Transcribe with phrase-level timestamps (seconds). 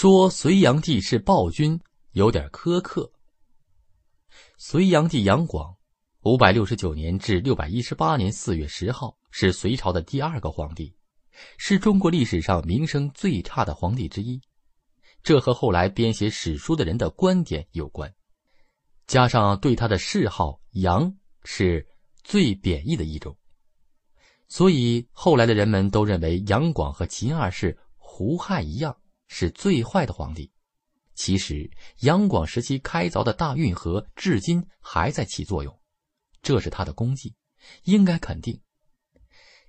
[0.00, 1.76] 说隋炀帝是暴君，
[2.12, 3.10] 有点苛刻。
[4.56, 5.74] 隋炀帝杨广，
[6.20, 10.94] 五百六十九年至六百一十八年四月十号，是隋朝的第二个皇帝，
[11.56, 14.40] 是中国历史上名声最差的皇帝之一。
[15.24, 18.14] 这和后来编写史书的人的观点有关，
[19.08, 21.12] 加上对他的谥号“杨”
[21.42, 21.84] 是
[22.22, 23.36] 最贬义的一种，
[24.46, 28.96] 所以后来的人们都认为杨广和秦二世、胡亥一样。
[29.28, 30.50] 是最坏的皇帝。
[31.14, 35.80] 其实，杨广时期开凿的大运河至今还在起作用，
[36.42, 37.34] 这是他的功绩，
[37.84, 38.60] 应该肯定。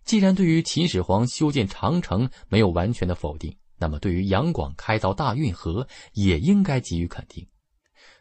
[0.04, 7.48] 既然对于秦始皇修建长城没有完全的否定，那么对于杨广开凿大运河也应该给予肯定。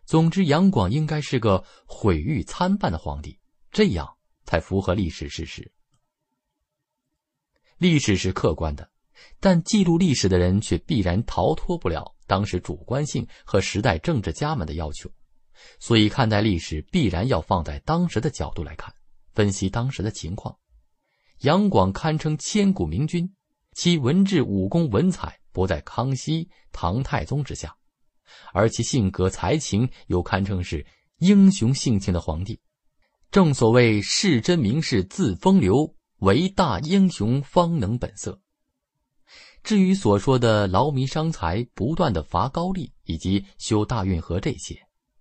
[0.05, 3.39] 总之，杨广应该是个毁誉参半的皇帝，
[3.71, 5.71] 这样才符合历史事实。
[7.77, 8.91] 历史是客观的。
[9.41, 15.11] 但记录历史的人却必然逃脱不了当时主观性和时代政治家们的要求，
[15.81, 18.93] 所以看待历史必然要放在当时的角度来看，
[19.35, 20.57] 分析当时的情况。
[21.41, 23.33] 杨广堪称千古明君，
[23.73, 27.77] 其文治武功文采不在康熙、唐太宗之下，
[28.53, 30.85] 而其性格才情又堪称是
[31.19, 32.61] 英雄性情的皇帝。
[33.31, 38.41] 正所谓世真名士自风流，唯大英雄方能本色。
[39.63, 44.79] 至于所说的劳民伤财、不断的伐高丽以及修大运河这些，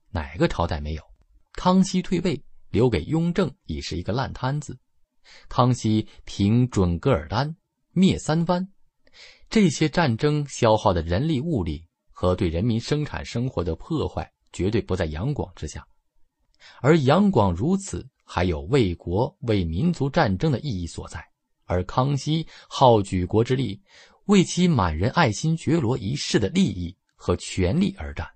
[0.09, 1.03] 哪个朝代没有？
[1.53, 4.77] 康熙退位，留给雍正已是一个烂摊子。
[5.49, 7.53] 康熙平准噶尔丹，
[7.91, 8.65] 灭三藩，
[9.49, 15.85] 这些战争消耗的人力物力和对人民生产生活的破坏，绝对不在杨广之下。
[16.80, 21.21] 而杨广如此，还有为国为民族战争的意义所在。
[21.65, 23.81] 而康熙好举国之力。
[24.28, 28.30] 为其满人爱新觉罗一世的利益和权力而战。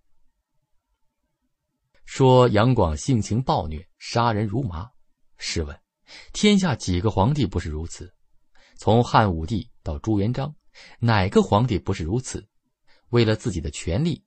[2.06, 4.90] 说杨广性情暴虐，杀人如麻。
[5.38, 5.78] 试问，
[6.32, 8.14] 天下几个皇帝不是如此？
[8.76, 10.54] 从汉武帝到朱元璋，
[11.00, 12.48] 哪个皇帝不是如此？
[13.10, 14.24] 为了自己的权利，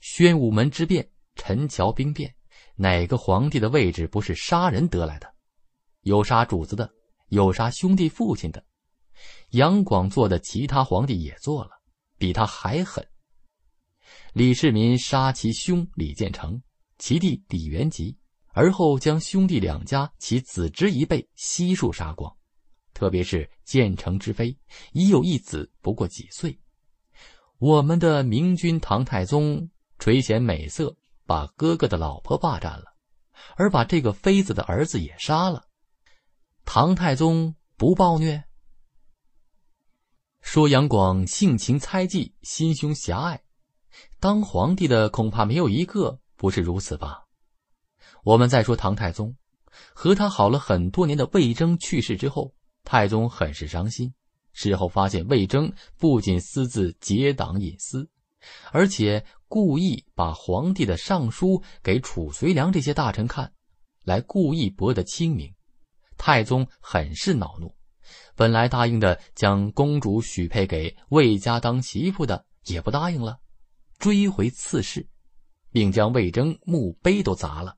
[0.00, 2.34] 宣武门之变、陈桥兵变，
[2.74, 5.32] 哪个皇帝的位置不是杀人得来的？
[6.00, 6.92] 有杀主子的，
[7.28, 8.64] 有杀兄弟父亲的。
[9.50, 11.70] 杨广做的，其他皇帝也做了，
[12.18, 13.06] 比他还狠。
[14.32, 16.60] 李世民杀其兄李建成，
[16.98, 18.16] 其弟李元吉，
[18.52, 22.34] 而后将兄弟两家其子侄一辈悉数杀光。
[22.92, 24.56] 特别是建成之妃，
[24.92, 26.58] 已有一子，不过几岁。
[27.58, 30.96] 我们的明君唐太宗垂涎美色，
[31.26, 32.84] 把哥哥的老婆霸占了，
[33.56, 35.64] 而把这个妃子的儿子也杀了。
[36.64, 38.44] 唐太宗不暴虐？
[40.54, 43.42] 说杨广性情猜忌，心胸狭隘，
[44.20, 47.24] 当皇帝的恐怕没有一个不是如此吧？
[48.22, 49.34] 我们再说唐太宗，
[49.92, 52.54] 和他好了很多年的魏征去世之后，
[52.84, 54.14] 太宗很是伤心。
[54.52, 58.08] 事后发现魏征不仅私自结党隐私，
[58.70, 63.52] 而且故意把皇帝的上书给褚遂良这些大臣看，
[64.04, 65.52] 来故意博得清明。
[66.16, 67.74] 太宗很是恼怒。
[68.34, 73.38] 本来答应的将公主许配给魏家当媳妇的，也不答应了，
[73.98, 75.06] 追回刺史，
[75.70, 77.76] 并将魏征墓碑都砸了。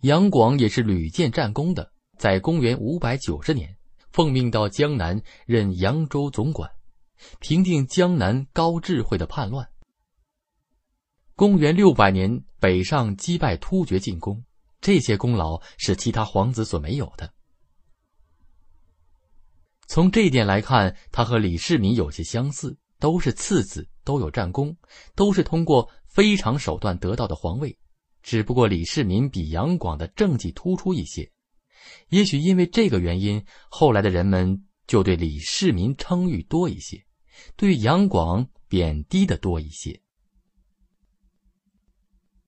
[0.00, 3.76] 杨广也是屡建战功的，在公元五百九十年，
[4.12, 6.70] 奉命到江南任扬州总管，
[7.40, 9.68] 平定江南高智慧的叛乱。
[11.34, 14.44] 公元六百年，北上击败突厥进攻，
[14.80, 17.32] 这些功劳是其他皇子所没有的。
[19.96, 24.76] 从这一点来看，他和李世民有些相似，都是次子，都有战功，
[25.14, 27.74] 都是通过非常手段得到的皇位。
[28.22, 31.26] 只不过李世民比杨广的政绩突出一些，
[32.10, 37.02] 也许因为这个原因，后来的人们就对李世民称誉多一些，
[37.56, 39.98] 对杨广贬低的多一些。